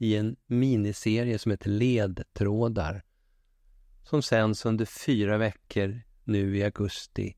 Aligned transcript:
i 0.00 0.16
en 0.16 0.36
miniserie 0.46 1.38
som 1.38 1.50
heter 1.50 1.70
Ledtrådar 1.70 3.04
som 4.02 4.22
sänds 4.22 4.66
under 4.66 4.84
fyra 4.84 5.38
veckor 5.38 6.02
nu 6.24 6.56
i 6.56 6.64
augusti 6.64 7.36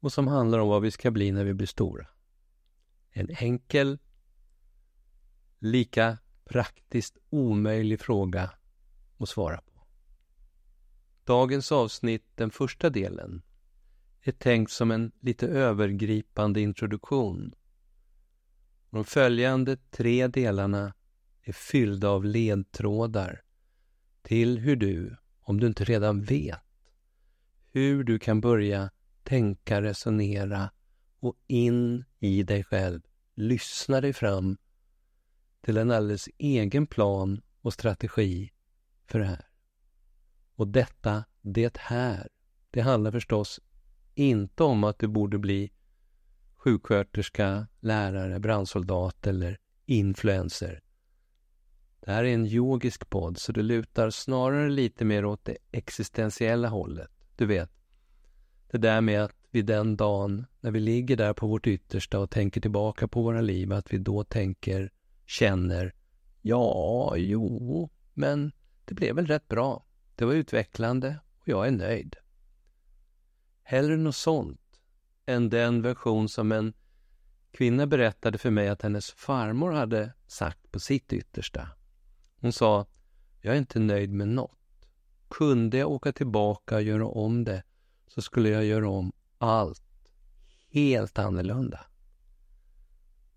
och 0.00 0.12
som 0.12 0.28
handlar 0.28 0.58
om 0.58 0.68
vad 0.68 0.82
vi 0.82 0.90
ska 0.90 1.10
bli 1.10 1.32
när 1.32 1.44
vi 1.44 1.54
blir 1.54 1.66
stora. 1.66 2.06
En 3.10 3.30
enkel, 3.30 3.98
lika 5.58 6.18
praktiskt 6.44 7.18
omöjlig 7.30 8.00
fråga 8.00 8.50
att 9.18 9.28
svara 9.28 9.56
på. 9.60 9.86
Dagens 11.24 11.72
avsnitt, 11.72 12.24
den 12.34 12.50
första 12.50 12.90
delen, 12.90 13.42
är 14.20 14.32
tänkt 14.32 14.72
som 14.72 14.90
en 14.90 15.12
lite 15.20 15.48
övergripande 15.48 16.60
introduktion. 16.60 17.54
De 18.90 19.04
följande 19.04 19.76
tre 19.76 20.26
delarna 20.26 20.94
är 21.42 21.52
fyllda 21.52 22.08
av 22.08 22.24
ledtrådar 22.24 23.42
till 24.22 24.58
hur 24.58 24.76
du, 24.76 25.16
om 25.40 25.60
du 25.60 25.66
inte 25.66 25.84
redan 25.84 26.22
vet, 26.22 26.60
hur 27.72 28.04
du 28.04 28.18
kan 28.18 28.40
börja 28.40 28.90
tänka, 29.22 29.82
resonera 29.82 30.70
och 31.20 31.36
in 31.46 32.04
i 32.18 32.42
dig 32.42 32.64
själv 32.64 33.00
lyssna 33.34 34.00
dig 34.00 34.12
fram 34.12 34.58
till 35.60 35.76
en 35.76 35.90
alldeles 35.90 36.28
egen 36.38 36.86
plan 36.86 37.42
och 37.60 37.72
strategi 37.72 38.52
för 39.06 39.18
det 39.18 39.24
här. 39.24 39.46
Och 40.54 40.68
detta, 40.68 41.24
det 41.40 41.76
här, 41.76 42.28
det 42.70 42.80
handlar 42.80 43.10
förstås 43.10 43.60
inte 44.14 44.62
om 44.62 44.84
att 44.84 44.98
du 44.98 45.08
borde 45.08 45.38
bli 45.38 45.72
sjuksköterska, 46.54 47.66
lärare, 47.80 48.40
brandsoldat 48.40 49.26
eller 49.26 49.58
influencer. 49.86 50.82
Det 52.04 52.12
här 52.12 52.24
är 52.24 52.34
en 52.34 52.46
yogisk 52.46 53.10
podd, 53.10 53.38
så 53.38 53.52
det 53.52 53.62
lutar 53.62 54.10
snarare 54.10 54.70
lite 54.70 55.04
mer 55.04 55.24
åt 55.24 55.44
det 55.44 55.56
existentiella 55.72 56.68
hållet. 56.68 57.10
Du 57.36 57.46
vet, 57.46 57.70
det 58.70 58.78
där 58.78 59.00
med 59.00 59.24
att 59.24 59.36
vi 59.50 59.62
den 59.62 59.96
dagen 59.96 60.46
när 60.60 60.70
vi 60.70 60.80
ligger 60.80 61.16
där 61.16 61.32
på 61.32 61.46
vårt 61.46 61.66
yttersta 61.66 62.18
och 62.18 62.30
tänker 62.30 62.60
tillbaka 62.60 63.08
på 63.08 63.22
våra 63.22 63.40
liv, 63.40 63.72
att 63.72 63.92
vi 63.92 63.98
då 63.98 64.24
tänker, 64.24 64.92
känner, 65.26 65.94
ja, 66.40 67.14
jo, 67.16 67.90
men 68.14 68.52
det 68.84 68.94
blev 68.94 69.16
väl 69.16 69.26
rätt 69.26 69.48
bra. 69.48 69.84
Det 70.14 70.24
var 70.24 70.32
utvecklande 70.32 71.18
och 71.38 71.48
jag 71.48 71.66
är 71.66 71.70
nöjd. 71.70 72.16
Hellre 73.62 73.96
något 73.96 74.16
sånt 74.16 74.60
än 75.26 75.50
den 75.50 75.82
version 75.82 76.28
som 76.28 76.52
en 76.52 76.72
kvinna 77.50 77.86
berättade 77.86 78.38
för 78.38 78.50
mig 78.50 78.68
att 78.68 78.82
hennes 78.82 79.10
farmor 79.10 79.72
hade 79.72 80.12
sagt 80.26 80.72
på 80.72 80.80
sitt 80.80 81.12
yttersta. 81.12 81.68
Hon 82.42 82.52
sa, 82.52 82.86
jag 83.40 83.54
är 83.54 83.58
inte 83.58 83.78
nöjd 83.78 84.12
med 84.12 84.28
något. 84.28 84.88
Kunde 85.28 85.78
jag 85.78 85.90
åka 85.90 86.12
tillbaka 86.12 86.74
och 86.74 86.82
göra 86.82 87.06
om 87.06 87.44
det 87.44 87.62
så 88.06 88.22
skulle 88.22 88.48
jag 88.48 88.64
göra 88.64 88.88
om 88.88 89.12
allt 89.38 90.12
helt 90.70 91.18
annorlunda. 91.18 91.80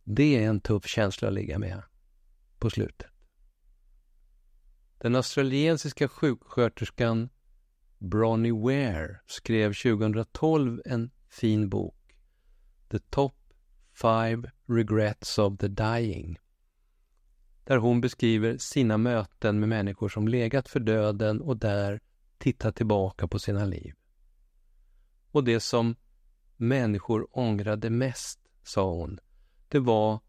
Det 0.04 0.44
är 0.44 0.50
en 0.50 0.60
tuff 0.60 0.86
känsla 0.88 1.28
att 1.28 1.34
ligga 1.34 1.60
med 1.60 1.84
på 2.60 2.70
slutet. 2.70 3.12
Den 4.98 5.16
australiensiska 5.16 6.08
sjuksköterskan 6.08 7.30
Bronnie 7.98 8.52
Ware 8.52 9.20
skrev 9.26 9.74
2012 9.74 10.82
en 10.86 11.12
fin 11.30 11.70
bok, 11.70 12.18
The 12.90 13.00
Top 13.00 13.36
Five 13.94 14.52
Regrets 14.68 15.38
of 15.38 15.58
the 15.58 15.68
Dying, 15.68 16.40
där 17.66 17.78
hon 17.78 18.02
beskriver 18.02 18.58
sina 18.58 18.98
möten 18.98 19.60
med 19.60 19.70
människor 19.70 20.10
som 20.10 20.28
legat 20.28 20.70
för 20.70 20.80
döden 20.80 21.42
och 21.42 21.58
där 21.58 22.00
tittat 22.38 22.76
tillbaka 22.76 23.28
på 23.28 23.40
sina 23.40 23.66
liv. 23.66 23.94
Och 25.32 25.44
det 25.44 25.60
som 25.60 25.96
människor 26.58 27.28
ångrade 27.32 27.90
mest, 27.90 28.40
sa 28.64 28.92
hon, 28.92 29.20
det 29.68 29.80
var 29.80 30.20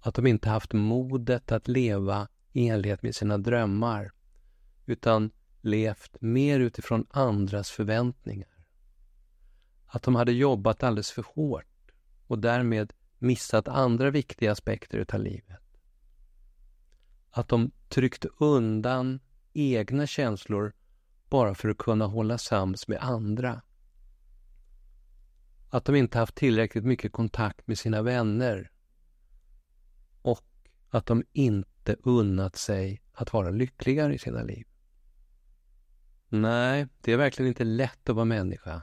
att 0.00 0.14
de 0.14 0.26
inte 0.26 0.48
haft 0.48 0.72
modet 0.72 1.52
att 1.52 1.68
leva 1.68 2.28
i 2.52 2.68
enlighet 2.68 3.02
med 3.02 3.14
sina 3.14 3.38
drömmar, 3.38 4.12
utan 4.86 5.30
levt 5.60 6.16
mer 6.20 6.60
utifrån 6.60 7.06
andras 7.10 7.70
förväntningar. 7.70 8.48
Att 9.86 10.02
de 10.02 10.14
hade 10.14 10.32
jobbat 10.32 10.82
alldeles 10.82 11.10
för 11.10 11.24
hårt 11.34 11.92
och 12.26 12.38
därmed 12.38 12.92
missat 13.18 13.68
andra 13.68 14.10
viktiga 14.10 14.52
aspekter 14.52 14.98
utav 14.98 15.20
livet. 15.20 15.61
Att 17.34 17.48
de 17.48 17.70
tryckte 17.88 18.28
undan 18.38 19.20
egna 19.52 20.06
känslor 20.06 20.72
bara 21.30 21.54
för 21.54 21.68
att 21.68 21.78
kunna 21.78 22.06
hålla 22.06 22.38
sams 22.38 22.88
med 22.88 22.98
andra. 23.00 23.62
Att 25.68 25.84
de 25.84 25.96
inte 25.96 26.18
haft 26.18 26.34
tillräckligt 26.34 26.84
mycket 26.84 27.12
kontakt 27.12 27.66
med 27.66 27.78
sina 27.78 28.02
vänner. 28.02 28.70
Och 30.22 30.44
att 30.90 31.06
de 31.06 31.24
inte 31.32 31.96
unnat 32.02 32.56
sig 32.56 33.02
att 33.12 33.32
vara 33.32 33.50
lyckligare 33.50 34.14
i 34.14 34.18
sina 34.18 34.42
liv. 34.42 34.66
Nej, 36.28 36.86
det 37.00 37.12
är 37.12 37.16
verkligen 37.16 37.48
inte 37.48 37.64
lätt 37.64 38.08
att 38.08 38.16
vara 38.16 38.24
människa. 38.24 38.82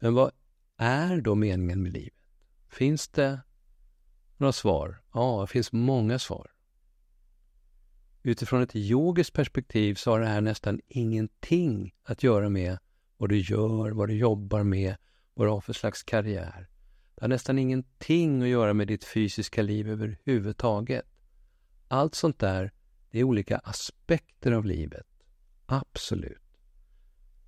Men 0.00 0.14
vad 0.14 0.32
är 0.76 1.20
då 1.20 1.34
meningen 1.34 1.82
med 1.82 1.92
livet? 1.92 2.14
Finns 2.68 3.08
det 3.08 3.40
några 4.36 4.52
svar? 4.52 5.02
Ja, 5.12 5.40
det 5.40 5.46
finns 5.46 5.72
många 5.72 6.18
svar. 6.18 6.51
Utifrån 8.22 8.62
ett 8.62 8.76
yogiskt 8.76 9.32
perspektiv 9.32 9.94
så 9.94 10.10
har 10.10 10.20
det 10.20 10.26
här 10.26 10.40
nästan 10.40 10.80
ingenting 10.88 11.94
att 12.02 12.22
göra 12.22 12.48
med 12.48 12.78
vad 13.16 13.28
du 13.28 13.38
gör, 13.38 13.90
vad 13.90 14.08
du 14.08 14.14
jobbar 14.14 14.62
med, 14.62 14.96
vad 15.34 15.46
du 15.46 15.50
har 15.50 15.60
för 15.60 15.72
slags 15.72 16.02
karriär. 16.02 16.68
Det 17.14 17.20
har 17.24 17.28
nästan 17.28 17.58
ingenting 17.58 18.42
att 18.42 18.48
göra 18.48 18.74
med 18.74 18.88
ditt 18.88 19.04
fysiska 19.04 19.62
liv 19.62 19.90
överhuvudtaget. 19.90 21.04
Allt 21.88 22.14
sånt 22.14 22.38
där, 22.38 22.72
det 23.10 23.18
är 23.18 23.24
olika 23.24 23.58
aspekter 23.58 24.52
av 24.52 24.64
livet. 24.64 25.06
Absolut. 25.66 26.58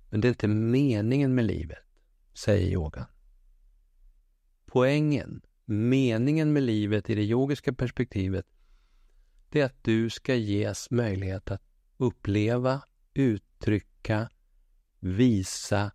Men 0.09 0.21
det 0.21 0.27
är 0.27 0.29
inte 0.29 0.47
meningen 0.47 1.35
med 1.35 1.45
livet, 1.45 1.85
säger 2.33 2.71
yogan. 2.71 3.05
Poängen, 4.65 5.41
meningen 5.65 6.53
med 6.53 6.63
livet 6.63 7.09
i 7.09 7.15
det 7.15 7.23
yogiska 7.23 7.73
perspektivet, 7.73 8.45
det 9.55 9.61
är 9.61 9.65
att 9.65 9.83
du 9.83 10.09
ska 10.09 10.35
ges 10.35 10.91
möjlighet 10.91 11.51
att 11.51 11.61
uppleva, 11.97 12.81
uttrycka, 13.13 14.29
visa 14.99 15.91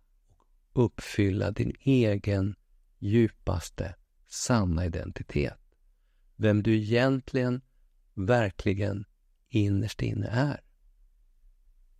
och 0.73 0.85
uppfylla 0.85 1.51
din 1.51 1.75
egen 1.79 2.55
djupaste 2.99 3.95
sanna 4.27 4.85
identitet. 4.85 5.59
Vem 6.35 6.63
du 6.63 6.75
egentligen, 6.75 7.61
verkligen 8.13 9.05
innerst 9.49 10.01
inne 10.01 10.27
är. 10.27 10.61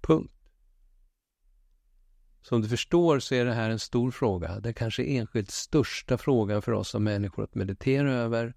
Punkt. 0.02 0.34
Som 2.42 2.62
du 2.62 2.70
förstår 2.70 3.20
så 3.20 3.36
är 3.36 3.46
det 3.46 3.54
här 3.54 3.70
en 3.70 3.80
stor 3.80 4.12
fråga. 4.12 4.60
Det 4.60 4.74
kanske 4.74 5.04
enskilt 5.04 5.52
största 5.52 6.18
frågan 6.18 6.62
för 6.62 6.72
oss 6.72 6.90
som 6.90 7.04
människor 7.04 7.44
att 7.44 7.56
meditera 7.56 8.14
över 8.14 8.54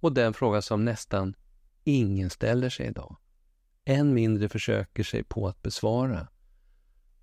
och 0.00 0.12
den 0.12 0.34
fråga 0.34 0.62
som 0.62 0.84
nästan 0.84 1.34
ingen 1.84 2.30
ställer 2.30 2.70
sig 2.70 2.86
idag. 2.86 3.16
Än 3.84 4.14
mindre 4.14 4.48
försöker 4.48 5.02
sig 5.02 5.24
på 5.24 5.48
att 5.48 5.62
besvara. 5.62 6.28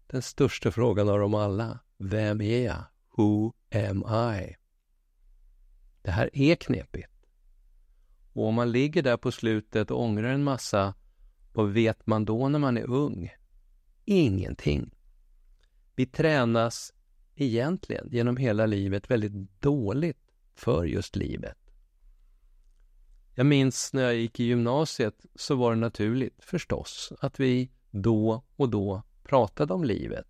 Den 0.08 0.22
största 0.22 0.72
frågan 0.72 1.10
av 1.10 1.20
dem 1.20 1.34
alla. 1.34 1.80
Vem 1.98 2.42
är 2.42 2.66
jag? 2.66 2.84
Who 3.16 3.54
am 3.72 4.04
I? 4.36 4.56
Det 6.02 6.12
här 6.12 6.30
är 6.34 6.56
knepigt. 6.56 7.10
Och 8.34 8.46
om 8.46 8.56
man 8.56 8.72
ligger 8.72 9.04
där 9.04 9.18
på 9.18 9.32
slutet 9.32 9.92
och 9.92 10.02
ångrar 10.02 10.30
en 10.30 10.44
massa, 10.44 10.94
vad 11.54 11.70
vet 11.70 12.08
man 12.08 12.26
då 12.26 12.50
när 12.50 12.60
man 12.60 12.78
är 12.78 12.90
ung? 12.90 13.32
Ingenting. 14.06 14.92
Vi 15.96 16.06
tränas 16.06 16.94
egentligen 17.36 18.10
genom 18.12 18.38
hela 18.38 18.66
livet 18.66 19.12
väldigt 19.12 19.62
dåligt 19.62 20.18
för 20.56 20.86
just 20.86 21.16
livet. 21.16 21.59
Jag 23.40 23.46
minns 23.46 23.94
när 23.94 24.04
jag 24.04 24.16
gick 24.16 24.40
i 24.40 24.44
gymnasiet 24.44 25.26
så 25.36 25.56
var 25.56 25.72
det 25.72 25.80
naturligt 25.80 26.44
förstås 26.44 27.14
att 27.20 27.40
vi 27.40 27.72
då 27.92 28.44
och 28.56 28.70
då 28.70 29.04
pratade 29.24 29.74
om 29.74 29.84
livet. 29.84 30.28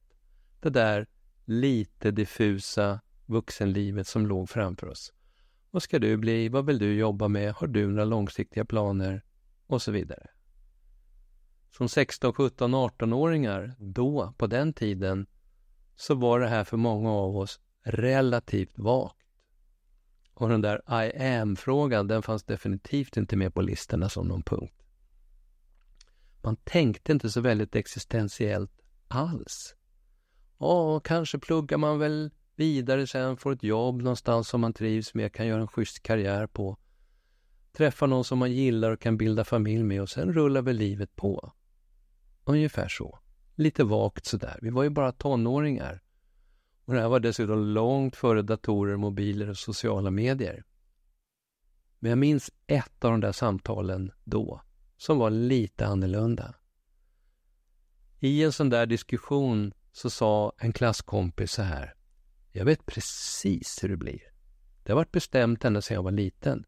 Det 0.60 0.70
där 0.70 1.08
lite 1.46 2.12
diffusa 2.12 3.00
vuxenlivet 3.26 4.08
som 4.08 4.28
låg 4.28 4.50
framför 4.50 4.88
oss. 4.88 5.14
Vad 5.72 5.84
ska 5.84 6.00
du 6.00 6.18
bli? 6.18 6.50
Vad 6.50 6.66
vill 6.66 6.80
du 6.80 6.94
jobba 6.94 7.28
med? 7.28 7.54
Har 7.54 7.68
du 7.68 7.88
några 7.88 8.06
långsiktiga 8.06 8.66
planer? 8.66 9.24
Och 9.68 9.82
så 9.82 9.92
vidare. 9.92 10.28
Som 11.72 11.90
16, 11.90 12.34
17, 12.34 12.76
18-åringar, 12.76 13.76
då, 13.80 14.34
på 14.38 14.48
den 14.48 14.74
tiden, 14.74 15.28
så 15.96 16.16
var 16.16 16.40
det 16.40 16.48
här 16.48 16.64
för 16.64 16.78
många 16.78 17.12
av 17.12 17.38
oss 17.38 17.60
relativt 17.84 18.80
vagt. 18.80 19.19
Och 20.40 20.50
den 20.50 20.62
där 20.62 21.04
I 21.06 21.24
am-frågan, 21.24 22.08
den 22.08 22.22
fanns 22.22 22.44
definitivt 22.44 23.18
inte 23.18 23.36
med 23.36 23.54
på 23.54 23.62
listorna 23.62 24.10
som 24.10 24.28
någon 24.28 24.44
punkt. 24.44 24.74
Man 26.44 26.56
tänkte 26.56 27.12
inte 27.12 27.30
så 27.30 27.42
väldigt 27.42 27.76
existentiellt 27.76 28.72
alls. 29.08 29.76
Ja, 30.60 31.00
kanske 31.00 31.40
pluggar 31.40 31.78
man 31.78 32.00
väl 32.00 32.32
vidare 32.56 33.08
sen, 33.08 33.38
får 33.38 33.52
ett 33.52 33.64
jobb 33.64 34.02
någonstans 34.02 34.48
som 34.48 34.62
man 34.62 34.74
trivs 34.74 35.14
med, 35.14 35.34
kan 35.34 35.48
göra 35.48 35.62
en 35.62 35.68
schysst 35.68 36.04
karriär 36.04 36.48
på. 36.48 36.78
Träffa 37.72 38.06
någon 38.06 38.24
som 38.24 38.40
man 38.40 38.52
gillar 38.52 38.92
och 38.92 39.02
kan 39.02 39.18
bilda 39.18 39.44
familj 39.44 39.84
med 39.84 40.02
och 40.02 40.10
sen 40.10 40.34
rullar 40.34 40.62
väl 40.62 40.76
livet 40.76 41.16
på. 41.16 41.54
Ungefär 42.44 42.88
så. 42.88 43.20
Lite 43.56 43.84
vagt 43.84 44.26
sådär. 44.26 44.60
Vi 44.62 44.70
var 44.70 44.84
ju 44.84 44.90
bara 44.90 45.12
tonåringar. 45.12 46.02
Och 46.90 46.96
det 46.96 47.02
här 47.02 47.10
var 47.10 47.20
dessutom 47.20 47.60
långt 47.60 48.16
före 48.16 48.42
datorer, 48.42 48.98
mobiler 48.98 49.50
och 49.50 49.58
sociala 49.58 50.12
medier. 50.12 50.64
Men 52.00 52.10
jag 52.10 52.18
minns 52.18 52.52
ett 52.68 53.06
av 53.06 53.12
de 53.12 53.20
där 53.20 53.32
samtalen 53.32 54.12
då, 54.24 54.62
som 54.98 55.18
var 55.18 55.30
lite 55.30 55.88
annorlunda. 55.88 56.56
I 58.20 58.44
en 58.44 58.52
sån 58.52 58.70
där 58.70 58.86
diskussion 58.86 59.74
så 59.92 60.10
sa 60.10 60.54
en 60.58 60.74
klasskompis 60.74 61.52
så 61.52 61.62
här. 61.62 61.96
Jag 62.52 62.66
vet 62.66 62.86
precis 62.86 63.84
hur 63.84 63.90
det 63.90 63.98
blir. 63.98 64.22
Det 64.84 64.92
har 64.92 64.98
varit 64.98 65.12
bestämt 65.12 65.66
ända 65.66 65.82
sedan 65.82 65.96
jag 65.96 66.04
var 66.04 66.12
liten. 66.12 66.66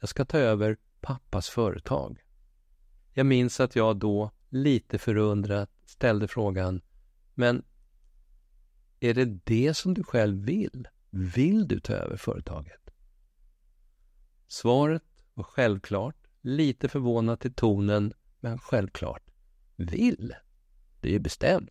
Jag 0.00 0.08
ska 0.08 0.24
ta 0.24 0.38
över 0.38 0.76
pappas 1.00 1.48
företag. 1.48 2.18
Jag 3.12 3.26
minns 3.26 3.60
att 3.60 3.76
jag 3.76 3.96
då, 3.96 4.30
lite 4.48 4.98
förundrat, 4.98 5.70
ställde 5.86 6.28
frågan 6.28 6.82
Men 7.34 7.62
är 9.04 9.14
det 9.14 9.24
det 9.24 9.74
som 9.74 9.94
du 9.94 10.04
själv 10.04 10.44
vill? 10.44 10.88
Vill 11.10 11.68
du 11.68 11.80
ta 11.80 11.92
över 11.92 12.16
företaget? 12.16 12.90
Svaret 14.46 15.02
var 15.34 15.44
självklart, 15.44 16.16
lite 16.40 16.88
förvånat 16.88 17.44
i 17.44 17.50
tonen, 17.50 18.12
men 18.40 18.58
självklart. 18.58 19.30
Vill? 19.76 20.34
Det 21.00 21.08
är 21.08 21.12
ju 21.12 21.18
bestämt. 21.18 21.70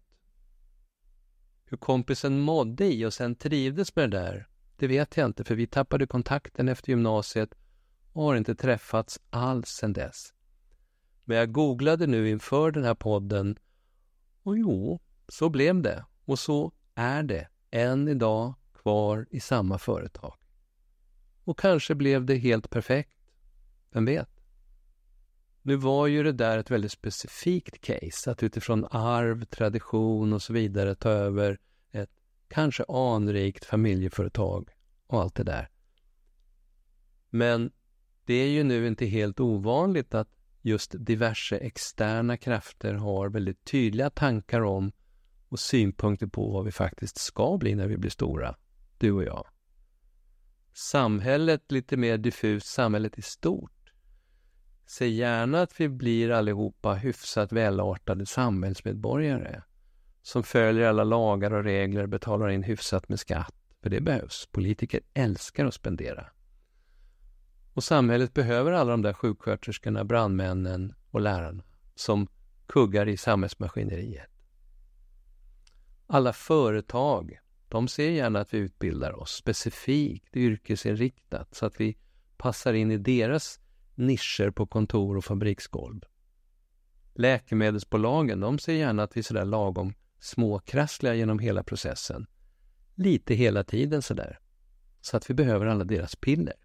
Hur 1.65 1.77
kompisen 1.77 2.39
mådde 2.39 2.93
i 2.93 3.05
och 3.05 3.13
sen 3.13 3.35
trivdes 3.35 3.95
med 3.95 4.11
det 4.11 4.17
där, 4.17 4.47
det 4.77 4.87
vet 4.87 5.17
jag 5.17 5.25
inte 5.25 5.43
för 5.43 5.55
vi 5.55 5.67
tappade 5.67 6.07
kontakten 6.07 6.69
efter 6.69 6.89
gymnasiet 6.89 7.53
och 8.11 8.23
har 8.23 8.35
inte 8.35 8.55
träffats 8.55 9.19
alls 9.29 9.69
sen 9.69 9.93
dess. 9.93 10.33
Men 11.23 11.37
jag 11.37 11.51
googlade 11.51 12.07
nu 12.07 12.29
inför 12.29 12.71
den 12.71 12.83
här 12.83 12.95
podden 12.95 13.57
och 14.43 14.57
jo, 14.57 14.99
så 15.27 15.49
blev 15.49 15.81
det. 15.81 16.05
Och 16.25 16.39
så 16.39 16.71
är 16.95 17.23
det 17.23 17.47
än 17.71 18.07
idag 18.07 18.53
kvar 18.73 19.27
i 19.31 19.39
samma 19.39 19.77
företag. 19.77 20.37
Och 21.43 21.59
kanske 21.59 21.95
blev 21.95 22.25
det 22.25 22.35
helt 22.35 22.69
perfekt. 22.69 23.17
Vem 23.91 24.05
vet? 24.05 24.29
Nu 25.61 25.75
var 25.75 26.07
ju 26.07 26.23
det 26.23 26.31
där 26.31 26.57
ett 26.57 26.71
väldigt 26.71 26.91
specifikt 26.91 27.81
case, 27.81 28.31
att 28.31 28.43
utifrån 28.43 28.85
arv, 28.91 29.45
tradition 29.45 30.33
och 30.33 30.41
så 30.41 30.53
vidare 30.53 30.95
ta 30.95 31.09
över 31.09 31.59
ett 31.91 32.11
kanske 32.47 32.83
anrikt 32.87 33.65
familjeföretag 33.65 34.69
och 35.07 35.21
allt 35.21 35.35
det 35.35 35.43
där. 35.43 35.69
Men 37.29 37.71
det 38.25 38.33
är 38.33 38.47
ju 38.47 38.63
nu 38.63 38.87
inte 38.87 39.05
helt 39.05 39.39
ovanligt 39.39 40.13
att 40.13 40.29
just 40.61 40.95
diverse 40.97 41.57
externa 41.57 42.37
krafter 42.37 42.93
har 42.93 43.29
väldigt 43.29 43.65
tydliga 43.65 44.09
tankar 44.09 44.61
om 44.61 44.91
och 45.53 45.59
synpunkter 45.59 46.27
på 46.27 46.51
vad 46.51 46.65
vi 46.65 46.71
faktiskt 46.71 47.17
ska 47.17 47.57
bli 47.57 47.75
när 47.75 47.87
vi 47.87 47.97
blir 47.97 48.11
stora, 48.11 48.55
du 48.97 49.11
och 49.11 49.23
jag. 49.23 49.47
Samhället, 50.73 51.71
lite 51.71 51.97
mer 51.97 52.17
diffust, 52.17 52.67
samhället 52.67 53.17
i 53.17 53.21
stort, 53.21 53.71
Se 54.85 55.07
gärna 55.07 55.61
att 55.61 55.79
vi 55.79 55.89
blir 55.89 56.31
allihopa 56.31 56.93
hyfsat 56.93 57.51
välartade 57.51 58.25
samhällsmedborgare 58.25 59.61
som 60.21 60.43
följer 60.43 60.89
alla 60.89 61.03
lagar 61.03 61.53
och 61.53 61.63
regler, 61.63 62.07
betalar 62.07 62.49
in 62.49 62.63
hyfsat 62.63 63.09
med 63.09 63.19
skatt, 63.19 63.55
för 63.81 63.89
det 63.89 64.01
behövs. 64.01 64.47
Politiker 64.51 65.01
älskar 65.13 65.65
att 65.65 65.73
spendera. 65.73 66.25
Och 67.73 67.83
samhället 67.83 68.33
behöver 68.33 68.71
alla 68.71 68.91
de 68.91 69.01
där 69.01 69.13
sjuksköterskorna, 69.13 70.03
brandmännen 70.03 70.93
och 71.11 71.21
lärarna 71.21 71.63
som 71.95 72.27
kuggar 72.67 73.07
i 73.07 73.17
samhällsmaskineriet. 73.17 74.32
Alla 76.13 76.33
företag, 76.33 77.39
de 77.69 77.87
ser 77.87 78.09
gärna 78.09 78.39
att 78.39 78.53
vi 78.53 78.57
utbildar 78.57 79.19
oss 79.19 79.31
specifikt 79.31 80.35
yrkesinriktat 80.35 81.55
så 81.55 81.65
att 81.65 81.81
vi 81.81 81.97
passar 82.37 82.73
in 82.73 82.91
i 82.91 82.97
deras 82.97 83.59
nischer 83.95 84.51
på 84.51 84.67
kontor 84.67 85.17
och 85.17 85.25
fabriksgolv. 85.25 86.01
Läkemedelsbolagen, 87.13 88.39
de 88.39 88.59
ser 88.59 88.73
gärna 88.73 89.03
att 89.03 89.17
vi 89.17 89.19
är 89.19 89.23
sådär 89.23 89.45
lagom 89.45 89.93
småkrassliga 90.19 91.13
genom 91.15 91.39
hela 91.39 91.63
processen. 91.63 92.27
Lite 92.95 93.33
hela 93.33 93.63
tiden 93.63 94.01
sådär. 94.01 94.39
Så 95.01 95.17
att 95.17 95.29
vi 95.29 95.33
behöver 95.33 95.65
alla 95.65 95.83
deras 95.83 96.15
piller 96.15 96.55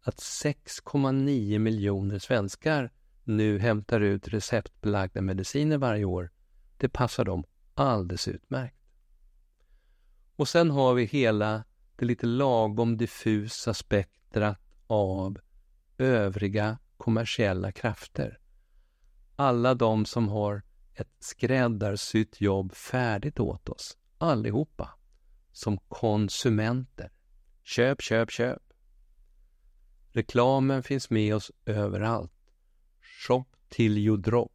att 0.00 0.16
6,9 0.16 1.58
miljoner 1.58 2.18
svenskar 2.18 2.92
nu 3.24 3.58
hämtar 3.58 4.00
ut 4.00 4.28
receptbelagda 4.28 5.20
mediciner 5.20 5.78
varje 5.78 6.04
år, 6.04 6.30
det 6.76 6.88
passar 6.88 7.24
dem 7.24 7.44
alldeles 7.74 8.28
utmärkt. 8.28 8.76
Och 10.36 10.48
sen 10.48 10.70
har 10.70 10.94
vi 10.94 11.04
hela 11.04 11.64
det 11.96 12.04
lite 12.04 12.26
lagom 12.26 12.96
diffusa 12.96 13.74
spektrat 13.74 14.60
av 14.86 15.38
övriga 15.98 16.78
kommersiella 16.96 17.72
krafter. 17.72 18.38
Alla 19.36 19.74
de 19.74 20.04
som 20.04 20.28
har 20.28 20.62
ett 20.94 21.12
skräddarsytt 21.18 22.40
jobb 22.40 22.72
färdigt 22.74 23.40
åt 23.40 23.68
oss, 23.68 23.96
allihopa, 24.18 24.98
som 25.52 25.78
konsumenter. 25.78 27.12
Köp, 27.62 28.02
köp, 28.02 28.30
köp. 28.30 28.62
Reklamen 30.12 30.82
finns 30.82 31.10
med 31.10 31.34
oss 31.34 31.52
överallt. 31.66 32.32
Shop 33.00 33.46
till 33.68 33.98
you 33.98 34.16
drop. 34.16 34.52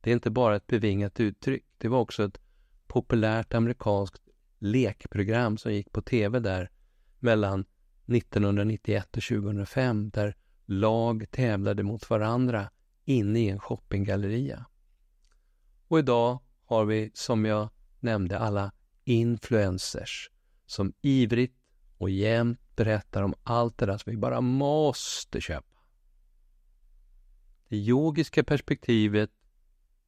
Det 0.00 0.10
är 0.10 0.14
inte 0.14 0.30
bara 0.30 0.56
ett 0.56 0.66
bevingat 0.66 1.20
uttryck. 1.20 1.64
Det 1.78 1.88
var 1.88 1.98
också 2.00 2.24
ett 2.24 2.43
populärt 2.94 3.54
amerikanskt 3.54 4.22
lekprogram 4.58 5.56
som 5.58 5.72
gick 5.72 5.92
på 5.92 6.02
tv 6.02 6.40
där 6.40 6.70
mellan 7.18 7.64
1991 8.06 9.16
och 9.16 9.22
2005 9.22 10.10
där 10.10 10.36
lag 10.64 11.30
tävlade 11.30 11.82
mot 11.82 12.10
varandra 12.10 12.70
inne 13.04 13.40
i 13.40 13.48
en 13.48 13.60
shoppinggalleria. 13.60 14.66
Och 15.88 15.98
idag 15.98 16.38
har 16.64 16.84
vi, 16.84 17.10
som 17.14 17.44
jag 17.44 17.68
nämnde, 18.00 18.38
alla 18.38 18.72
influencers 19.04 20.30
som 20.66 20.92
ivrigt 21.02 21.58
och 21.98 22.10
jämt 22.10 22.76
berättar 22.76 23.22
om 23.22 23.34
allt 23.42 23.78
det 23.78 23.86
där 23.86 23.98
som 23.98 24.10
vi 24.10 24.16
bara 24.16 24.40
måste 24.40 25.40
köpa. 25.40 25.78
Det 27.68 27.76
yogiska 27.76 28.44
perspektivet 28.44 29.30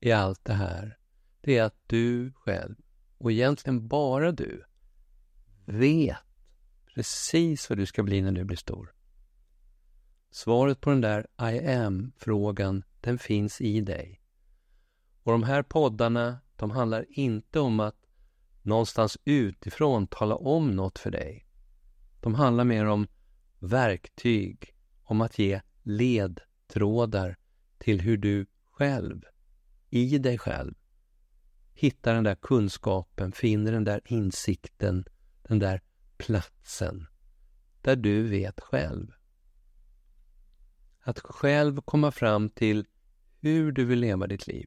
i 0.00 0.12
allt 0.12 0.44
det 0.44 0.54
här, 0.54 0.95
det 1.46 1.58
är 1.58 1.62
att 1.62 1.82
du 1.86 2.32
själv, 2.32 2.74
och 3.18 3.32
egentligen 3.32 3.88
bara 3.88 4.32
du, 4.32 4.64
vet 5.64 6.16
precis 6.94 7.70
vad 7.70 7.78
du 7.78 7.86
ska 7.86 8.02
bli 8.02 8.22
när 8.22 8.32
du 8.32 8.44
blir 8.44 8.56
stor. 8.56 8.94
Svaret 10.30 10.80
på 10.80 10.90
den 10.90 11.00
där 11.00 11.26
I 11.52 11.68
am-frågan, 11.68 12.84
den 13.00 13.18
finns 13.18 13.60
i 13.60 13.80
dig. 13.80 14.20
Och 15.22 15.32
de 15.32 15.42
här 15.42 15.62
poddarna, 15.62 16.38
de 16.56 16.70
handlar 16.70 17.06
inte 17.08 17.60
om 17.60 17.80
att 17.80 18.06
någonstans 18.62 19.18
utifrån 19.24 20.06
tala 20.06 20.36
om 20.36 20.70
något 20.70 20.98
för 20.98 21.10
dig. 21.10 21.46
De 22.20 22.34
handlar 22.34 22.64
mer 22.64 22.86
om 22.86 23.06
verktyg, 23.58 24.74
om 25.02 25.20
att 25.20 25.38
ge 25.38 25.60
ledtrådar 25.82 27.36
till 27.78 28.00
hur 28.00 28.16
du 28.16 28.46
själv, 28.72 29.22
i 29.90 30.18
dig 30.18 30.38
själv, 30.38 30.74
hittar 31.76 32.14
den 32.14 32.24
där 32.24 32.34
kunskapen, 32.34 33.32
finner 33.32 33.72
den 33.72 33.84
där 33.84 34.00
insikten, 34.04 35.04
den 35.42 35.58
där 35.58 35.80
platsen 36.16 37.06
där 37.80 37.96
du 37.96 38.22
vet 38.22 38.60
själv. 38.60 39.12
att 41.00 41.18
själv 41.20 41.80
komma 41.80 42.10
fram 42.10 42.50
till 42.50 42.86
hur 43.40 43.72
du 43.72 43.84
vill 43.84 43.98
leva 43.98 44.26
ditt 44.26 44.46
liv. 44.46 44.66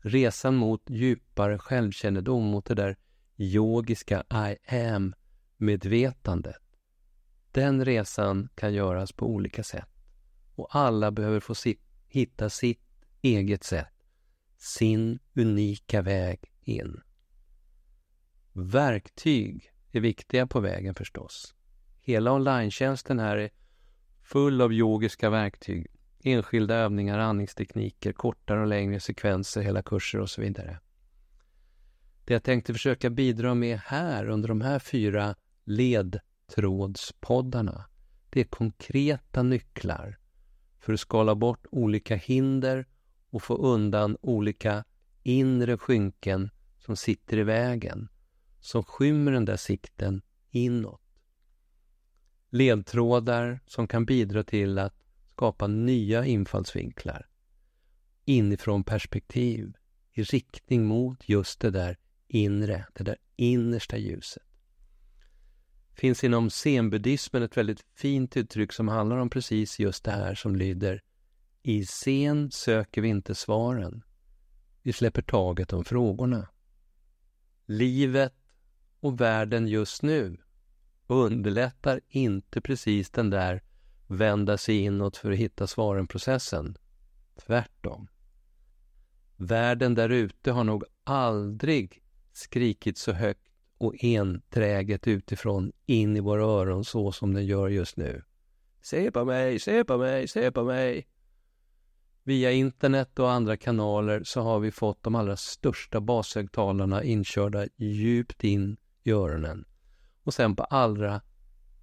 Resan 0.00 0.56
mot 0.56 0.82
djupare 0.90 1.58
självkännedom, 1.58 2.44
mot 2.44 2.64
det 2.64 2.74
där 2.74 2.96
yogiska 3.36 4.24
I 4.30 4.74
am-medvetandet. 4.76 6.62
Den 7.52 7.84
resan 7.84 8.48
kan 8.54 8.74
göras 8.74 9.12
på 9.12 9.26
olika 9.26 9.62
sätt 9.62 9.88
och 10.54 10.76
alla 10.76 11.10
behöver 11.10 11.40
få 11.40 11.54
sitt, 11.54 11.80
hitta 12.08 12.50
sitt 12.50 12.80
eget 13.22 13.64
sätt, 13.64 13.97
sin 14.58 15.18
unika 15.34 16.02
väg 16.02 16.40
in. 16.62 17.00
Verktyg 18.52 19.72
är 19.92 20.00
viktiga 20.00 20.46
på 20.46 20.60
vägen 20.60 20.94
förstås. 20.94 21.54
Hela 22.00 22.32
online 22.32 22.70
här 23.08 23.36
är 23.36 23.50
full 24.22 24.60
av 24.60 24.72
yogiska 24.72 25.30
verktyg, 25.30 25.86
enskilda 26.24 26.74
övningar, 26.74 27.18
andningstekniker, 27.18 28.12
kortare 28.12 28.60
och 28.60 28.66
längre 28.66 29.00
sekvenser, 29.00 29.62
hela 29.62 29.82
kurser 29.82 30.20
och 30.20 30.30
så 30.30 30.40
vidare. 30.40 30.80
Det 32.24 32.32
jag 32.32 32.42
tänkte 32.42 32.72
försöka 32.72 33.10
bidra 33.10 33.54
med 33.54 33.78
här 33.78 34.28
under 34.28 34.48
de 34.48 34.60
här 34.60 34.78
fyra 34.78 35.34
ledtrådspoddarna, 35.64 37.84
det 38.30 38.40
är 38.40 38.44
konkreta 38.44 39.42
nycklar 39.42 40.18
för 40.80 40.92
att 40.92 41.00
skala 41.00 41.34
bort 41.34 41.66
olika 41.70 42.16
hinder 42.16 42.86
och 43.30 43.42
få 43.42 43.56
undan 43.56 44.16
olika 44.20 44.84
inre 45.22 45.78
skynken 45.78 46.50
som 46.78 46.96
sitter 46.96 47.38
i 47.38 47.42
vägen, 47.42 48.08
som 48.60 48.84
skymmer 48.84 49.32
den 49.32 49.44
där 49.44 49.56
sikten 49.56 50.22
inåt. 50.50 51.02
Ledtrådar 52.50 53.60
som 53.66 53.88
kan 53.88 54.04
bidra 54.04 54.44
till 54.44 54.78
att 54.78 54.94
skapa 55.32 55.66
nya 55.66 56.26
infallsvinklar 56.26 57.28
inifrån 58.24 58.84
perspektiv 58.84 59.72
i 60.12 60.22
riktning 60.22 60.86
mot 60.86 61.28
just 61.28 61.60
det 61.60 61.70
där 61.70 61.98
inre, 62.28 62.86
det 62.94 63.04
där 63.04 63.16
innersta 63.36 63.96
ljuset. 63.96 64.42
Det 65.90 66.00
finns 66.00 66.24
inom 66.24 66.50
zenbuddismen 66.50 67.42
ett 67.42 67.56
väldigt 67.56 67.84
fint 67.94 68.36
uttryck 68.36 68.72
som 68.72 68.88
handlar 68.88 69.16
om 69.16 69.30
precis 69.30 69.78
just 69.78 70.04
det 70.04 70.10
här 70.10 70.34
som 70.34 70.56
lyder 70.56 71.02
i 71.68 71.84
scen 71.84 72.50
söker 72.50 73.02
vi 73.02 73.08
inte 73.08 73.34
svaren. 73.34 74.02
Vi 74.82 74.92
släpper 74.92 75.22
taget 75.22 75.72
om 75.72 75.84
frågorna. 75.84 76.48
Livet 77.66 78.34
och 79.00 79.20
världen 79.20 79.66
just 79.66 80.02
nu 80.02 80.36
underlättar 81.06 82.00
inte 82.08 82.60
precis 82.60 83.10
den 83.10 83.30
där 83.30 83.62
vända 84.06 84.58
sig 84.58 84.78
inåt 84.78 85.16
för 85.16 85.32
att 85.32 85.38
hitta 85.38 85.66
svaren-processen. 85.66 86.76
Tvärtom. 87.36 88.08
Världen 89.36 89.94
där 89.94 90.08
ute 90.08 90.50
har 90.50 90.64
nog 90.64 90.84
aldrig 91.04 92.02
skrikit 92.32 92.98
så 92.98 93.12
högt 93.12 93.48
och 93.78 94.04
enträget 94.04 95.08
utifrån 95.08 95.72
in 95.86 96.16
i 96.16 96.20
våra 96.20 96.44
öron 96.44 96.84
så 96.84 97.12
som 97.12 97.34
den 97.34 97.46
gör 97.46 97.68
just 97.68 97.96
nu. 97.96 98.22
Se 98.82 99.10
på 99.10 99.24
mig, 99.24 99.58
se 99.58 99.84
på 99.84 99.98
mig, 99.98 100.28
se 100.28 100.52
på 100.52 100.64
mig. 100.64 101.06
Via 102.28 102.52
internet 102.52 103.18
och 103.18 103.30
andra 103.30 103.56
kanaler 103.56 104.24
så 104.24 104.40
har 104.40 104.58
vi 104.60 104.70
fått 104.70 105.02
de 105.02 105.14
allra 105.14 105.36
största 105.36 106.00
bashögtalarna 106.00 107.04
inkörda 107.04 107.66
djupt 107.76 108.44
in 108.44 108.76
i 109.02 109.10
öronen. 109.10 109.64
Och 110.22 110.34
sen 110.34 110.56
på 110.56 110.62
allra 110.62 111.20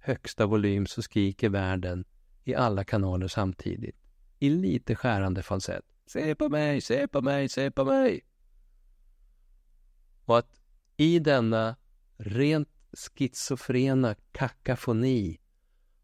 högsta 0.00 0.46
volym 0.46 0.86
så 0.86 1.02
skriker 1.02 1.48
världen 1.48 2.04
i 2.44 2.54
alla 2.54 2.84
kanaler 2.84 3.28
samtidigt. 3.28 3.96
I 4.38 4.50
lite 4.50 4.94
skärande 4.94 5.42
falsett. 5.42 5.84
Se 6.06 6.34
på 6.34 6.48
mig, 6.48 6.80
se 6.80 7.08
på 7.08 7.22
mig, 7.22 7.48
se 7.48 7.70
på 7.70 7.84
mig. 7.84 8.20
Och 10.24 10.38
att 10.38 10.60
i 10.96 11.18
denna 11.18 11.76
rent 12.16 12.68
schizofrena 12.92 14.14
kakafoni 14.32 15.40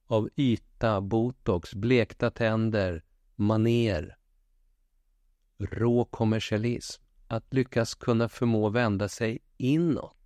av 0.07 0.29
yta, 0.37 1.01
botox, 1.01 1.75
blekta 1.75 2.31
tänder, 2.31 3.05
maner, 3.37 4.17
rå 5.59 6.05
kommersialism, 6.05 7.03
att 7.29 7.53
lyckas 7.55 7.95
kunna 7.95 8.29
förmå 8.29 8.69
vända 8.69 9.09
sig 9.09 9.39
inåt. 9.57 10.17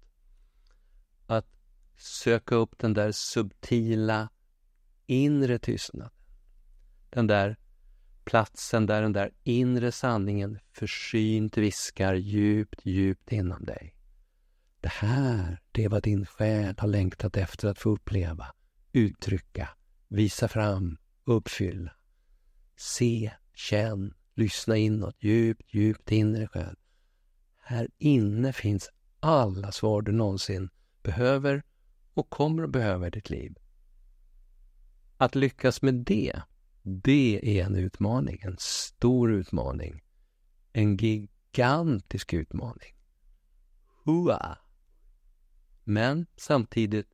Att 1.26 1.46
söka 1.96 2.54
upp 2.54 2.78
den 2.78 2.94
där 2.94 3.12
subtila 3.12 4.28
inre 5.06 5.58
tystnaden. 5.58 6.12
Den 7.10 7.26
där 7.26 7.56
platsen 8.24 8.86
där 8.86 9.02
den 9.02 9.12
där 9.12 9.30
inre 9.42 9.92
sanningen 9.92 10.58
försynt 10.72 11.56
viskar 11.56 12.14
djupt, 12.14 12.80
djupt 12.86 13.32
inom 13.32 13.64
dig. 13.64 13.94
Det 14.80 14.88
här, 14.88 15.60
det 15.72 15.84
är 15.84 15.88
vad 15.88 16.02
din 16.02 16.26
själ 16.26 16.74
har 16.78 16.88
längtat 16.88 17.36
efter 17.36 17.68
att 17.68 17.78
få 17.78 17.90
uppleva, 17.90 18.46
uttrycka, 18.92 19.68
visa 20.08 20.48
fram, 20.48 20.98
uppfylla. 21.24 21.92
Se, 22.76 23.32
känn, 23.54 24.14
lyssna 24.36 24.76
inåt, 24.76 25.16
djupt, 25.18 25.74
djupt 25.74 26.12
in 26.12 26.34
i 26.34 26.38
dig 26.38 26.48
själv. 26.48 26.76
Här 27.62 27.88
inne 27.98 28.52
finns 28.52 28.90
alla 29.20 29.72
svar 29.72 30.02
du 30.02 30.12
någonsin 30.12 30.70
behöver 31.02 31.62
och 32.14 32.30
kommer 32.30 32.62
att 32.62 32.70
behöva 32.70 33.06
i 33.06 33.10
ditt 33.10 33.30
liv. 33.30 33.54
Att 35.16 35.34
lyckas 35.34 35.82
med 35.82 35.94
det, 35.94 36.42
det 36.82 37.60
är 37.60 37.64
en 37.64 37.76
utmaning, 37.76 38.38
en 38.42 38.56
stor 38.58 39.32
utmaning. 39.32 40.02
En 40.72 40.96
gigantisk 40.96 42.32
utmaning. 42.32 42.94
Hua! 44.04 44.58
Men 45.84 46.26
samtidigt, 46.36 47.08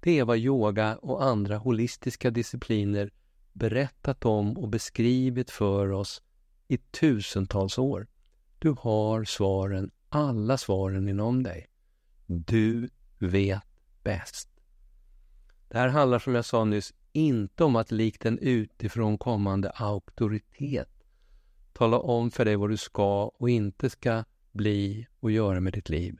det 0.00 0.18
är 0.18 0.24
vad 0.24 0.38
yoga 0.38 0.96
och 0.96 1.24
andra 1.24 1.58
holistiska 1.58 2.30
discipliner 2.30 3.10
berättat 3.52 4.24
om 4.24 4.58
och 4.58 4.68
beskrivit 4.68 5.50
för 5.50 5.90
oss 5.90 6.22
i 6.74 6.78
tusentals 6.78 7.78
år. 7.78 8.06
Du 8.58 8.74
har 8.78 9.24
svaren, 9.24 9.90
alla 10.08 10.58
svaren 10.58 11.08
inom 11.08 11.42
dig. 11.42 11.66
Du 12.26 12.88
vet 13.18 13.62
bäst. 14.02 14.48
Det 15.68 15.78
här 15.78 15.88
handlar 15.88 16.18
som 16.18 16.34
jag 16.34 16.44
sa 16.44 16.64
nyss 16.64 16.94
inte 17.12 17.64
om 17.64 17.76
att 17.76 17.90
likt 17.90 18.26
en 18.26 18.38
utifrån 18.38 19.18
kommande 19.18 19.70
auktoritet 19.70 20.88
tala 21.72 21.98
om 21.98 22.30
för 22.30 22.44
dig 22.44 22.56
vad 22.56 22.70
du 22.70 22.76
ska 22.76 23.24
och 23.24 23.50
inte 23.50 23.90
ska 23.90 24.24
bli 24.52 25.06
och 25.20 25.30
göra 25.30 25.60
med 25.60 25.72
ditt 25.72 25.88
liv. 25.88 26.18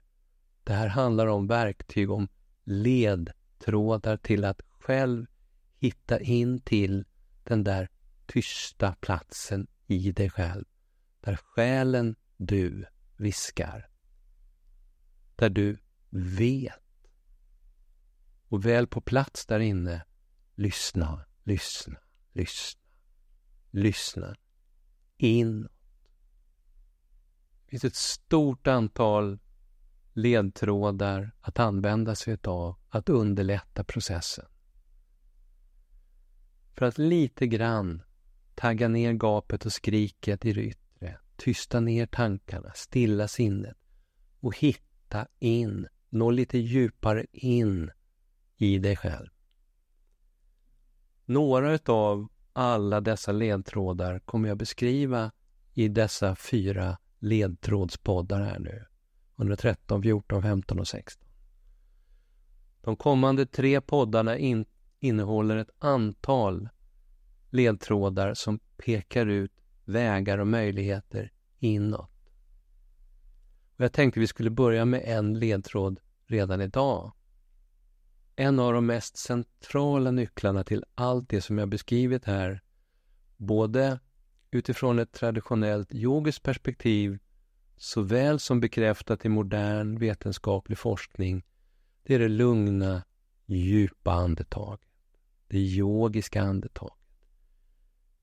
Det 0.64 0.72
här 0.72 0.88
handlar 0.88 1.26
om 1.26 1.46
verktyg, 1.46 2.10
om 2.10 2.28
ledtrådar 2.64 4.16
till 4.16 4.44
att 4.44 4.60
själv 4.70 5.26
hitta 5.78 6.20
in 6.20 6.60
till 6.60 7.04
den 7.44 7.64
där 7.64 7.88
tysta 8.26 8.94
platsen 9.00 9.66
i 9.86 10.12
dig 10.12 10.30
själv. 10.30 10.64
Där 11.20 11.36
själen 11.36 12.16
du 12.36 12.86
viskar. 13.16 13.90
Där 15.36 15.50
du 15.50 15.78
vet. 16.10 16.74
Och 18.48 18.66
väl 18.66 18.86
på 18.86 19.00
plats 19.00 19.46
där 19.46 19.60
inne, 19.60 20.04
lyssna, 20.54 21.24
lyssna, 21.42 21.98
lyssna, 22.32 22.80
lyssna 23.70 24.36
inåt. 25.16 25.70
Det 27.64 27.70
finns 27.70 27.84
ett 27.84 27.94
stort 27.94 28.66
antal 28.66 29.38
ledtrådar 30.12 31.32
att 31.40 31.58
använda 31.58 32.14
sig 32.14 32.38
av 32.44 32.76
att 32.88 33.08
underlätta 33.08 33.84
processen. 33.84 34.46
För 36.72 36.86
att 36.86 36.98
lite 36.98 37.46
grann 37.46 38.02
tagga 38.54 38.88
ner 38.88 39.12
gapet 39.12 39.66
och 39.66 39.72
skriket 39.72 40.44
i 40.44 40.52
det 40.52 40.62
yttre, 40.62 41.18
tysta 41.36 41.80
ner 41.80 42.06
tankarna, 42.06 42.72
stilla 42.74 43.28
sinnet 43.28 43.76
och 44.40 44.58
hitta 44.58 45.26
in, 45.38 45.86
nå 46.08 46.30
lite 46.30 46.58
djupare 46.58 47.26
in 47.32 47.90
i 48.56 48.78
dig 48.78 48.96
själv. 48.96 49.28
Några 51.24 51.78
av 51.86 52.28
alla 52.52 53.00
dessa 53.00 53.32
ledtrådar 53.32 54.18
kommer 54.18 54.48
jag 54.48 54.58
beskriva 54.58 55.32
i 55.72 55.88
dessa 55.88 56.36
fyra 56.36 56.98
ledtrådspoddar 57.18 58.40
här 58.40 58.58
nu. 58.58 58.84
113, 59.36 60.02
14, 60.02 60.42
15 60.42 60.78
och 60.78 60.88
16. 60.88 61.28
De 62.80 62.96
kommande 62.96 63.46
tre 63.46 63.80
poddarna 63.80 64.38
in, 64.38 64.64
innehåller 65.00 65.56
ett 65.56 65.70
antal 65.78 66.68
ledtrådar 67.54 68.34
som 68.34 68.58
pekar 68.76 69.26
ut 69.26 69.52
vägar 69.84 70.38
och 70.38 70.46
möjligheter 70.46 71.32
inåt. 71.58 72.10
Och 73.76 73.84
jag 73.84 73.92
tänkte 73.92 74.20
vi 74.20 74.26
skulle 74.26 74.50
börja 74.50 74.84
med 74.84 75.02
en 75.04 75.38
ledtråd 75.38 76.00
redan 76.26 76.60
idag. 76.60 77.12
En 78.36 78.58
av 78.58 78.72
de 78.72 78.86
mest 78.86 79.16
centrala 79.16 80.10
nycklarna 80.10 80.64
till 80.64 80.84
allt 80.94 81.28
det 81.28 81.40
som 81.40 81.58
jag 81.58 81.68
beskrivit 81.68 82.24
här 82.24 82.62
både 83.36 84.00
utifrån 84.50 84.98
ett 84.98 85.12
traditionellt 85.12 85.94
yogiskt 85.94 86.42
perspektiv 86.42 87.18
såväl 87.76 88.40
som 88.40 88.60
bekräftat 88.60 89.24
i 89.24 89.28
modern 89.28 89.98
vetenskaplig 89.98 90.78
forskning, 90.78 91.44
det 92.02 92.14
är 92.14 92.18
det 92.18 92.28
lugna, 92.28 93.02
djupa 93.46 94.12
andetaget. 94.12 94.88
Det 95.48 95.58
yogiska 95.58 96.42
andetaget. 96.42 97.03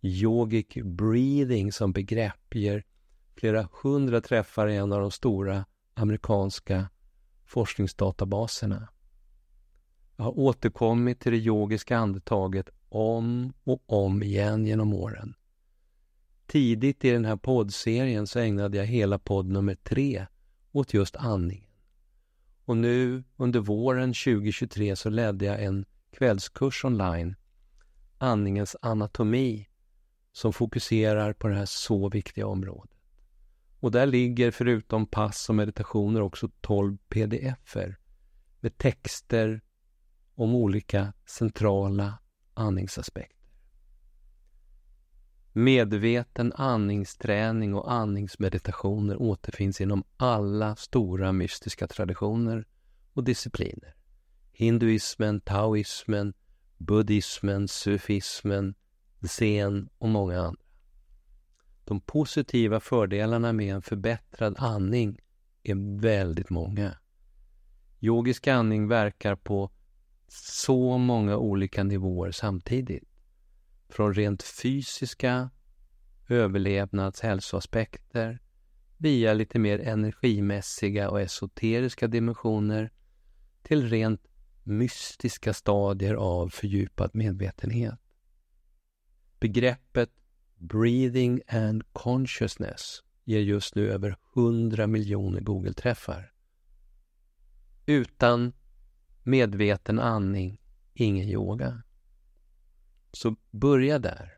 Yogic 0.01 0.77
breathing 0.83 1.71
som 1.71 1.93
begrepp 1.93 2.55
ger 2.55 2.83
flera 3.35 3.69
hundra 3.83 4.21
träffar 4.21 4.67
i 4.67 4.75
en 4.75 4.93
av 4.93 5.01
de 5.01 5.11
stora 5.11 5.65
amerikanska 5.93 6.89
forskningsdatabaserna. 7.45 8.87
Jag 10.15 10.23
har 10.23 10.39
återkommit 10.39 11.19
till 11.19 11.31
det 11.31 11.37
yogiska 11.37 11.97
andetaget 11.97 12.69
om 12.89 13.53
och 13.63 13.83
om 13.85 14.23
igen 14.23 14.65
genom 14.65 14.93
åren. 14.93 15.35
Tidigt 16.47 17.05
i 17.05 17.09
den 17.11 17.25
här 17.25 17.35
poddserien 17.35 18.27
så 18.27 18.39
ägnade 18.39 18.77
jag 18.77 18.85
hela 18.85 19.19
podd 19.19 19.45
nummer 19.45 19.75
tre 19.75 20.25
åt 20.71 20.93
just 20.93 21.15
andningen. 21.15 21.69
Och 22.65 22.77
nu 22.77 23.23
under 23.35 23.59
våren 23.59 24.13
2023 24.13 24.95
så 24.95 25.09
ledde 25.09 25.45
jag 25.45 25.63
en 25.63 25.85
kvällskurs 26.11 26.85
online, 26.85 27.35
Andningens 28.17 28.75
anatomi, 28.81 29.67
som 30.31 30.53
fokuserar 30.53 31.33
på 31.33 31.47
det 31.47 31.55
här 31.55 31.65
så 31.65 32.09
viktiga 32.09 32.47
området. 32.47 32.97
Och 33.79 33.91
där 33.91 34.05
ligger 34.05 34.51
förutom 34.51 35.07
pass 35.07 35.49
och 35.49 35.55
meditationer 35.55 36.21
också 36.21 36.49
12 36.61 36.97
pdf-er 37.09 37.97
med 38.59 38.77
texter 38.77 39.61
om 40.35 40.55
olika 40.55 41.13
centrala 41.25 42.17
andningsaspekter. 42.53 43.41
Medveten 45.53 46.53
andningsträning 46.53 47.75
och 47.75 47.91
andningsmeditationer 47.91 49.21
återfinns 49.21 49.81
inom 49.81 50.03
alla 50.17 50.75
stora 50.75 51.31
mystiska 51.31 51.87
traditioner 51.87 52.65
och 53.13 53.23
discipliner. 53.23 53.95
Hinduismen, 54.51 55.41
taoismen, 55.41 56.33
buddhismen, 56.77 57.67
sufismen, 57.67 58.75
zen 59.27 59.89
och 59.97 60.09
många 60.09 60.39
andra. 60.39 60.61
De 61.83 62.01
positiva 62.01 62.79
fördelarna 62.79 63.53
med 63.53 63.75
en 63.75 63.81
förbättrad 63.81 64.55
andning 64.57 65.19
är 65.63 65.99
väldigt 66.01 66.49
många. 66.49 66.97
Yogisk 67.99 68.47
andning 68.47 68.87
verkar 68.87 69.35
på 69.35 69.71
så 70.27 70.97
många 70.97 71.37
olika 71.37 71.83
nivåer 71.83 72.31
samtidigt. 72.31 73.09
Från 73.89 74.13
rent 74.13 74.43
fysiska 74.43 75.49
överlevnads 76.29 77.21
hälsoaspekter 77.21 78.39
via 78.97 79.33
lite 79.33 79.59
mer 79.59 79.79
energimässiga 79.79 81.09
och 81.09 81.21
esoteriska 81.21 82.07
dimensioner 82.07 82.91
till 83.63 83.89
rent 83.89 84.21
mystiska 84.63 85.53
stadier 85.53 86.13
av 86.13 86.49
fördjupad 86.49 87.09
medvetenhet. 87.13 88.00
Begreppet 89.41 90.09
Breathing 90.57 91.41
and 91.47 91.93
Consciousness 91.93 93.03
ger 93.23 93.39
just 93.39 93.75
nu 93.75 93.91
över 93.91 94.17
100 94.35 94.87
miljoner 94.87 95.39
Google-träffar. 95.41 96.33
Utan 97.85 98.53
medveten 99.23 99.99
andning, 99.99 100.61
ingen 100.93 101.29
yoga. 101.29 101.83
Så 103.11 103.35
börja 103.51 103.99
där. 103.99 104.37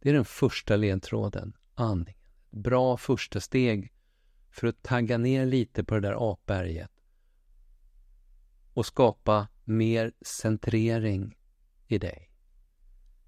Det 0.00 0.08
är 0.10 0.14
den 0.14 0.24
första 0.24 0.76
ledtråden, 0.76 1.52
andningen. 1.74 2.20
Bra 2.50 2.96
första 2.96 3.40
steg 3.40 3.92
för 4.50 4.66
att 4.66 4.82
tagga 4.82 5.18
ner 5.18 5.46
lite 5.46 5.84
på 5.84 5.94
det 5.94 6.00
där 6.00 6.32
apberget 6.32 6.92
och 8.74 8.86
skapa 8.86 9.48
mer 9.64 10.12
centrering 10.20 11.36
i 11.86 11.98
dig. 11.98 12.33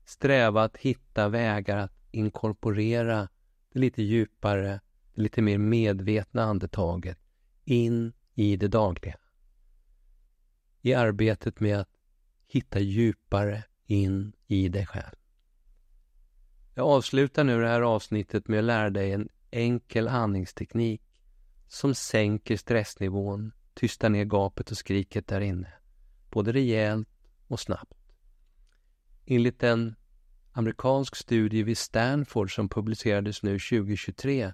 Sträva 0.07 0.63
att 0.63 0.77
hitta 0.77 1.29
vägar 1.29 1.77
att 1.77 1.93
inkorporera 2.11 3.29
det 3.73 3.79
lite 3.79 4.03
djupare, 4.03 4.81
det 5.15 5.23
lite 5.23 5.43
mer 5.43 5.59
medvetna 5.59 6.43
andetaget 6.43 7.19
in 7.65 8.13
i 8.35 8.57
det 8.57 8.69
dagliga. 8.69 9.17
I 10.83 10.95
arbetet 10.95 11.61
med 11.61 11.81
att 11.81 11.89
hitta 12.47 12.81
djupare 12.81 13.65
in 13.87 14.33
i 14.47 14.69
dig 14.69 14.87
själv. 14.87 15.17
Jag 16.75 16.87
avslutar 16.87 17.45
nu 17.45 17.61
det 17.61 17.69
här 17.69 17.83
avsnittet 17.83 18.49
med 18.49 18.59
att 18.59 18.65
lära 18.65 18.91
dig 18.91 19.13
en 19.13 19.29
enkel 19.51 20.09
andningsteknik 20.09 21.03
som 21.69 21.95
sänker 21.95 22.57
stressnivån, 22.57 23.53
tystar 23.75 24.09
ner 24.09 24.25
gapet 24.25 24.71
och 24.71 24.77
skriket 24.77 25.27
där 25.27 25.41
inne, 25.41 25.73
både 26.31 26.53
rejält 26.53 27.09
och 27.47 27.61
snabbt. 27.61 27.96
Enligt 29.27 29.63
en 29.63 29.97
amerikansk 30.53 31.17
studie 31.17 31.63
vid 31.63 31.79
Stanford 31.79 32.55
som 32.55 32.69
publicerades 32.69 33.43
nu 33.43 33.59
2023 33.59 34.53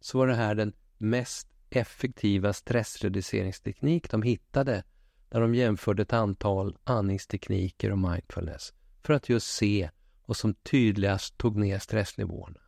så 0.00 0.18
var 0.18 0.26
det 0.26 0.34
här 0.34 0.54
den 0.54 0.72
mest 0.98 1.48
effektiva 1.70 2.52
stressreduceringsteknik 2.52 4.10
de 4.10 4.22
hittade 4.22 4.84
när 5.30 5.40
de 5.40 5.54
jämförde 5.54 6.02
ett 6.02 6.12
antal 6.12 6.76
andningstekniker 6.84 7.90
och 7.92 7.98
mindfulness 7.98 8.72
för 9.02 9.14
att 9.14 9.28
just 9.28 9.46
se 9.46 9.90
vad 10.26 10.36
som 10.36 10.54
tydligast 10.54 11.38
tog 11.38 11.56
ner 11.56 11.78
stressnivåerna. 11.78 12.60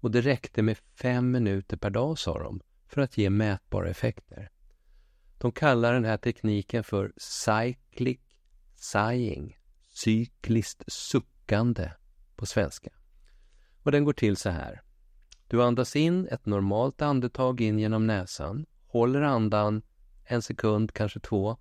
Och 0.00 0.10
det 0.10 0.20
räckte 0.20 0.62
med 0.62 0.78
fem 0.78 1.30
minuter 1.30 1.76
per 1.76 1.90
dag, 1.90 2.18
sa 2.18 2.38
de, 2.38 2.60
för 2.86 3.00
att 3.00 3.18
ge 3.18 3.30
mätbara 3.30 3.88
effekter. 3.88 4.50
De 5.38 5.52
kallar 5.52 5.94
den 5.94 6.04
här 6.04 6.16
tekniken 6.16 6.84
för 6.84 7.12
cyclic 7.16 8.20
sighing, 8.76 9.56
cykliskt 10.04 10.82
suckande 10.86 11.90
på 12.36 12.46
svenska. 12.46 12.90
Och 13.82 13.92
den 13.92 14.04
går 14.04 14.12
till 14.12 14.36
så 14.36 14.50
här. 14.50 14.82
Du 15.48 15.62
andas 15.62 15.96
in 15.96 16.28
ett 16.28 16.46
normalt 16.46 17.02
andetag 17.02 17.60
in 17.60 17.78
genom 17.78 18.06
näsan, 18.06 18.66
håller 18.86 19.22
andan 19.22 19.82
en 20.24 20.42
sekund, 20.42 20.92
kanske 20.92 21.20
två 21.20 21.56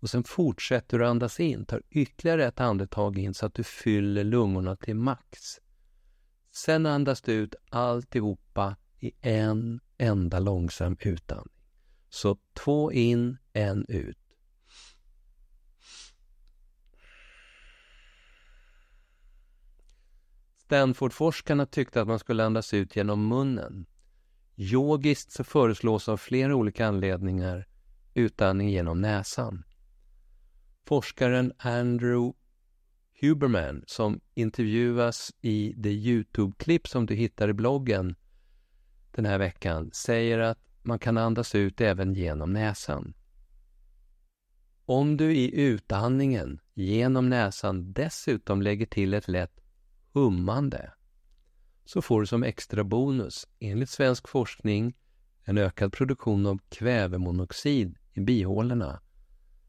och 0.00 0.10
sen 0.10 0.24
fortsätter 0.24 0.98
du 0.98 1.06
andas 1.06 1.40
in, 1.40 1.64
tar 1.64 1.82
ytterligare 1.90 2.44
ett 2.44 2.60
andetag 2.60 3.18
in 3.18 3.34
så 3.34 3.46
att 3.46 3.54
du 3.54 3.64
fyller 3.64 4.24
lungorna 4.24 4.76
till 4.76 4.96
max. 4.96 5.38
Sen 6.50 6.86
andas 6.86 7.22
du 7.22 7.32
ut 7.32 7.54
alltihopa 7.70 8.76
i 9.00 9.12
en 9.20 9.80
enda 9.98 10.38
långsam 10.38 10.96
utandning. 11.00 11.54
Så 12.08 12.38
två 12.54 12.92
in, 12.92 13.36
en 13.52 13.84
ut. 13.88 14.27
Stanfordforskarna 20.68 21.66
tyckte 21.66 22.00
att 22.00 22.08
man 22.08 22.18
skulle 22.18 22.44
andas 22.44 22.74
ut 22.74 22.96
genom 22.96 23.28
munnen. 23.28 23.86
Yogiskt 24.56 25.32
så 25.32 25.44
föreslås 25.44 26.08
av 26.08 26.16
flera 26.16 26.54
olika 26.56 26.86
anledningar 26.86 27.66
utandning 28.14 28.70
genom 28.70 29.00
näsan. 29.00 29.64
Forskaren 30.86 31.52
Andrew 31.58 32.32
Huberman 33.20 33.84
som 33.86 34.20
intervjuas 34.34 35.32
i 35.40 35.74
det 35.76 35.92
Youtube-klipp 35.92 36.88
som 36.88 37.06
du 37.06 37.14
hittar 37.14 37.48
i 37.48 37.52
bloggen 37.52 38.16
den 39.10 39.26
här 39.26 39.38
veckan 39.38 39.90
säger 39.92 40.38
att 40.38 40.58
man 40.82 40.98
kan 40.98 41.18
andas 41.18 41.54
ut 41.54 41.80
även 41.80 42.14
genom 42.14 42.52
näsan. 42.52 43.14
Om 44.84 45.16
du 45.16 45.34
i 45.34 45.60
utandningen 45.60 46.60
genom 46.74 47.28
näsan 47.28 47.92
dessutom 47.92 48.62
lägger 48.62 48.86
till 48.86 49.14
ett 49.14 49.28
lätt 49.28 49.58
hummande 50.12 50.92
så 51.84 52.02
får 52.02 52.20
du 52.20 52.26
som 52.26 52.42
extra 52.42 52.84
bonus, 52.84 53.48
enligt 53.58 53.90
svensk 53.90 54.28
forskning, 54.28 54.96
en 55.44 55.58
ökad 55.58 55.92
produktion 55.92 56.46
av 56.46 56.58
kvävemonoxid 56.68 57.96
i 58.12 58.20
bihålorna 58.20 59.00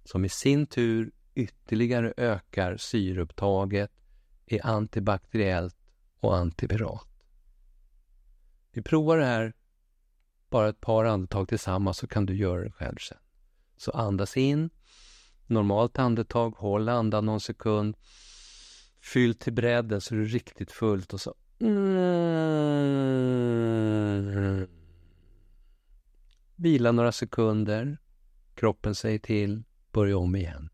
som 0.04 0.26
i 0.26 0.30
sin 0.30 0.66
tur 0.66 1.12
ytterligare 1.36 2.14
ökar 2.18 2.78
syreupptaget, 2.78 3.92
är 4.46 4.66
antibakteriellt 4.66 5.78
och 6.20 6.38
antipirat. 6.38 7.08
Vi 8.72 8.82
provar 8.82 9.18
det 9.18 9.26
här 9.26 9.54
bara 10.50 10.70
ett 10.70 10.82
par 10.82 11.06
andetag 11.06 11.48
tillsammans 11.48 11.98
så 11.98 12.08
kan 12.08 12.26
du 12.26 12.36
göra 12.36 12.64
det 12.64 12.72
själv 12.72 12.98
sen. 12.98 13.18
Så 13.78 13.92
andas 13.92 14.38
in, 14.38 14.70
normalt 15.48 16.00
andetag, 16.00 16.52
håll 16.58 16.90
andan 16.90 17.26
någon 17.26 17.42
sekund, 17.42 17.98
Fyll 19.02 19.36
till 19.36 19.54
bredden 19.54 20.02
så 20.02 20.16
är 20.16 20.20
det 20.20 20.26
riktigt 20.26 20.72
fullt 20.72 21.14
och 21.14 21.22
så. 21.22 21.36
Vila 26.56 26.92
några 26.92 27.12
sekunder. 27.12 27.98
Kroppen 28.56 28.96
säger 28.96 29.20
till. 29.20 29.64
Börja 29.92 30.18
om 30.18 30.36
igen. 30.36 30.70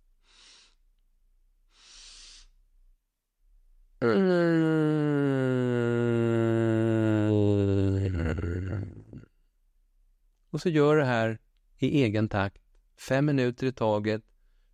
Och 10.49 10.61
så 10.61 10.69
gör 10.69 10.97
det 10.97 11.05
här 11.05 11.39
i 11.77 12.03
egen 12.03 12.29
takt, 12.29 12.61
fem 13.09 13.25
minuter 13.25 13.67
i 13.67 13.71
taget. 13.71 14.21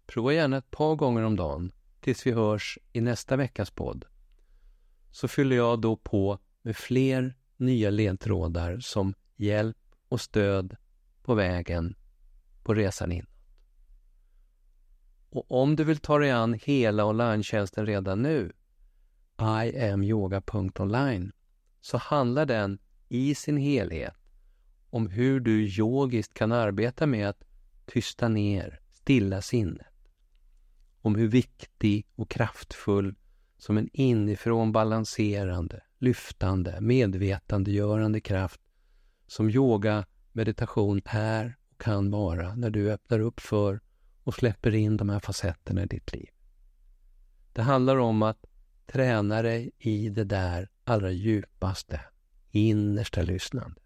Prova 0.06 0.34
gärna 0.34 0.58
ett 0.58 0.72
par 0.72 0.96
gånger 0.96 1.24
om 1.24 1.36
dagen 1.36 1.72
tills 2.02 2.28
vi 2.28 2.32
hörs 2.32 2.80
i 2.94 3.02
nästa 3.02 3.36
veckas 3.36 3.72
podd. 3.72 4.06
Så 5.12 5.28
fyller 5.28 5.56
jag 5.56 5.82
då 5.82 5.96
på 5.96 6.40
med 6.62 6.76
fler 6.76 7.38
nya 7.58 7.90
ledtrådar 7.90 8.80
som 8.80 9.14
hjälp 9.36 9.78
och 10.10 10.22
stöd 10.22 10.76
på 11.24 11.34
vägen 11.34 11.96
på 12.64 12.74
resan 12.74 13.12
in. 13.12 13.26
Och 15.30 15.52
om 15.52 15.76
du 15.76 15.84
vill 15.84 15.98
ta 15.98 16.20
dig 16.20 16.32
an 16.32 16.60
hela 16.64 17.06
online 17.06 17.44
redan 17.76 18.22
nu, 18.22 18.52
iamyoga.online, 19.40 21.32
så 21.82 21.98
handlar 21.98 22.46
den 22.46 22.80
i 23.10 23.36
sin 23.36 23.58
helhet 23.58 24.14
om 24.90 25.08
hur 25.08 25.40
du 25.40 25.68
yogiskt 25.68 26.34
kan 26.34 26.52
arbeta 26.52 27.08
med 27.08 27.30
att 27.30 27.44
tysta 27.86 28.28
ner, 28.28 28.80
stilla 28.92 29.42
sinnet. 29.42 29.91
Om 31.02 31.16
hur 31.16 31.28
viktig 31.28 32.08
och 32.16 32.30
kraftfull 32.30 33.16
som 33.58 33.78
en 33.78 33.90
inifrån 33.94 34.72
balanserande, 34.72 35.82
lyftande, 35.98 36.82
medvetandegörande 36.82 38.20
kraft 38.20 38.62
som 39.28 39.50
yoga, 39.50 40.06
meditation 40.32 41.02
är 41.06 41.58
och 41.72 41.82
kan 41.82 42.12
vara 42.12 42.56
när 42.56 42.70
du 42.70 42.92
öppnar 42.92 43.20
upp 43.20 43.40
för 43.40 43.80
och 44.24 44.36
släpper 44.36 44.76
in 44.76 44.98
de 44.98 45.10
här 45.10 45.20
facetterna 45.20 45.84
i 45.84 45.86
ditt 45.86 46.14
liv. 46.14 46.30
Det 47.54 47.62
handlar 47.62 47.98
om 47.98 48.22
att 48.22 48.46
träna 48.86 49.42
dig 49.42 49.72
i 49.78 50.10
det 50.10 50.24
där 50.24 50.70
allra 50.84 51.12
djupaste, 51.12 52.02
innersta 52.52 53.22
lyssnandet. 53.22 53.84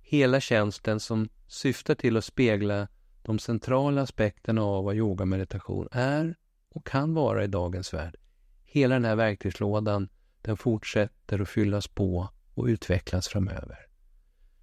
Hela 0.00 0.40
tjänsten 0.40 1.00
som 1.00 1.28
syftar 1.46 1.94
till 1.94 2.16
att 2.16 2.24
spegla 2.24 2.88
de 3.24 3.38
centrala 3.38 4.02
aspekterna 4.02 4.62
av 4.62 4.84
vad 4.84 4.96
yoga 4.96 5.24
meditation 5.24 5.88
är 5.92 6.36
och 6.68 6.86
kan 6.86 7.14
vara 7.14 7.44
i 7.44 7.46
dagens 7.46 7.94
värld. 7.94 8.16
Hela 8.64 8.94
den 8.94 9.04
här 9.04 9.16
verktygslådan, 9.16 10.08
den 10.42 10.56
fortsätter 10.56 11.40
att 11.40 11.48
fyllas 11.48 11.88
på 11.88 12.28
och 12.54 12.64
utvecklas 12.64 13.28
framöver. 13.28 13.78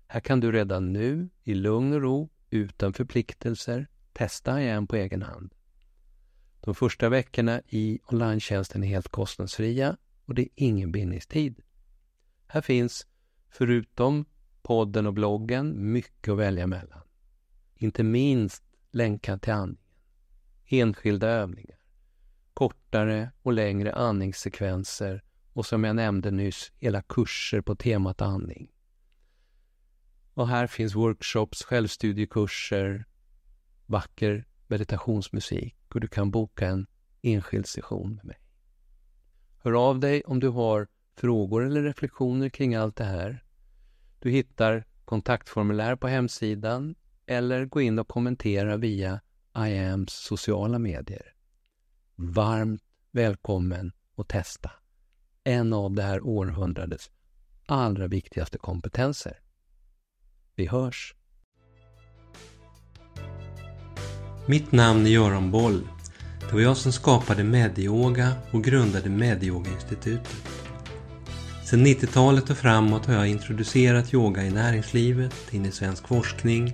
Här 0.08 0.20
kan 0.20 0.40
du 0.40 0.52
redan 0.52 0.94
nu, 0.94 1.30
i 1.44 1.54
lugn 1.54 1.94
och 1.94 2.02
ro, 2.02 2.30
utan 2.50 2.94
förpliktelser, 2.94 3.88
testa 4.14 4.62
igen 4.62 4.88
på 4.88 4.96
egen 4.96 5.22
hand. 5.22 5.54
De 6.60 6.76
första 6.76 7.10
veckorna 7.10 7.62
i 7.68 8.00
online 8.08 8.38
är 8.38 8.84
helt 8.84 9.08
kostnadsfria 9.08 9.98
och 10.26 10.36
det 10.36 10.42
är 10.42 10.50
ingen 10.56 10.92
bindningstid. 10.92 11.60
Här 12.48 12.62
finns, 12.62 13.08
förutom 13.50 14.26
podden 14.62 15.08
och 15.08 15.14
bloggen, 15.14 15.92
mycket 15.92 16.32
att 16.32 16.38
välja 16.38 16.68
mellan. 16.68 17.02
Inte 17.82 18.04
minst 18.04 18.64
länkar 18.92 19.38
till 19.38 19.54
andningen, 19.54 19.86
enskilda 20.66 21.28
övningar, 21.28 21.78
kortare 22.54 23.32
och 23.42 23.54
längre 23.54 23.94
andningssekvenser 23.94 25.24
och 25.54 25.66
som 25.66 25.84
jag 25.84 25.96
nämnde 25.96 26.32
nyss, 26.32 26.72
hela 26.78 27.02
kurser 27.02 27.62
på 27.62 27.76
temat 27.76 28.22
andning. 28.22 28.72
Och 30.34 30.48
här 30.48 30.68
finns 30.68 30.96
workshops, 30.96 31.64
självstudiekurser, 31.64 33.06
vacker 33.86 34.48
meditationsmusik 34.68 35.76
och 35.94 36.02
du 36.02 36.08
kan 36.08 36.32
boka 36.32 36.68
en 36.68 36.88
enskild 37.22 37.68
session 37.68 38.16
med 38.16 38.26
mig. 38.26 38.40
Hör 39.58 39.90
av 39.90 40.00
dig 40.00 40.24
om 40.24 40.40
du 40.40 40.48
har 40.48 40.88
frågor 41.16 41.66
eller 41.66 41.84
reflektioner 41.84 42.50
kring 42.50 42.76
allt 42.76 42.96
det 42.96 43.04
här. 43.04 43.44
Du 44.20 44.30
hittar 44.30 44.86
kontaktformulär 45.06 45.96
på 45.96 46.08
hemsidan 46.08 46.96
eller 47.28 47.66
gå 47.66 47.82
in 47.82 48.00
och 48.00 48.08
kommentera 48.08 48.78
via 48.78 49.22
IAMs 49.58 50.14
sociala 50.14 50.80
medier. 50.80 51.34
Varmt 52.16 52.82
välkommen 53.12 53.92
att 54.18 54.28
testa 54.28 54.72
en 55.44 55.74
av 55.74 55.94
det 55.94 56.04
här 56.04 56.22
århundradets 56.26 57.12
allra 57.66 58.08
viktigaste 58.08 58.58
kompetenser. 58.58 59.40
Vi 60.56 60.68
hörs! 60.68 61.16
Mitt 64.46 64.72
namn 64.72 65.06
är 65.06 65.10
Göran 65.10 65.52
Boll. 65.52 65.88
Det 66.40 66.54
var 66.54 66.62
jag 66.62 66.78
som 66.78 66.92
skapade 66.92 67.44
Medioga 67.44 68.34
och 68.52 68.64
grundade 68.64 69.10
Medioga-institutet. 69.10 70.62
Sedan 71.66 71.86
90-talet 71.86 72.50
och 72.50 72.58
framåt 72.58 73.06
har 73.06 73.14
jag 73.14 73.28
introducerat 73.28 74.14
yoga 74.14 74.44
i 74.44 74.52
näringslivet, 74.52 75.54
in 75.54 75.66
i 75.66 75.72
svensk 75.72 76.08
forskning 76.08 76.74